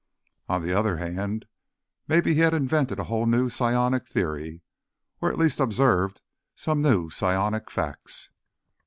On 0.49 0.63
the 0.63 0.73
other 0.73 0.97
hand, 0.97 1.45
maybe 2.07 2.33
he 2.33 2.39
had 2.39 2.55
invented 2.55 2.97
a 2.97 3.03
whole 3.03 3.27
new 3.27 3.51
psionic 3.51 4.07
theory 4.07 4.63
or, 5.21 5.31
at 5.31 5.37
least, 5.37 5.59
observed 5.59 6.21
some 6.55 6.81
new 6.81 7.11
psionic 7.11 7.69
facts. 7.69 8.31